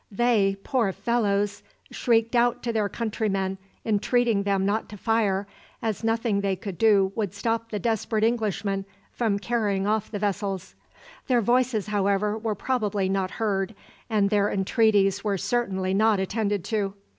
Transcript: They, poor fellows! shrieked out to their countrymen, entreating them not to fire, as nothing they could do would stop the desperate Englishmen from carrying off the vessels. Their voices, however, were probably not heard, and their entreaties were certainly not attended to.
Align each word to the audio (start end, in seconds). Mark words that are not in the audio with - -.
They, 0.09 0.57
poor 0.63 0.91
fellows! 0.93 1.61
shrieked 1.91 2.35
out 2.35 2.63
to 2.63 2.73
their 2.73 2.89
countrymen, 2.89 3.59
entreating 3.85 4.41
them 4.41 4.65
not 4.65 4.89
to 4.89 4.97
fire, 4.97 5.45
as 5.79 6.03
nothing 6.03 6.41
they 6.41 6.55
could 6.55 6.79
do 6.79 7.11
would 7.15 7.35
stop 7.35 7.69
the 7.69 7.77
desperate 7.77 8.23
Englishmen 8.23 8.85
from 9.11 9.37
carrying 9.37 9.85
off 9.85 10.09
the 10.09 10.17
vessels. 10.17 10.73
Their 11.27 11.41
voices, 11.41 11.85
however, 11.85 12.35
were 12.35 12.55
probably 12.55 13.09
not 13.09 13.29
heard, 13.29 13.75
and 14.09 14.31
their 14.31 14.49
entreaties 14.49 15.23
were 15.23 15.37
certainly 15.37 15.93
not 15.93 16.19
attended 16.19 16.63
to. 16.63 16.95